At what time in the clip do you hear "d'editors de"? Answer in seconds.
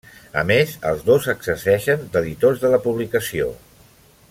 2.15-2.73